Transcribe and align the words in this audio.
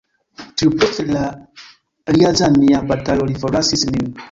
Tuj 0.61 0.69
post 0.83 1.01
la 1.09 1.25
Rjazanja 2.15 2.83
batalo 2.95 3.31
li 3.31 3.39
forlasis 3.45 3.89
nin. 3.95 4.13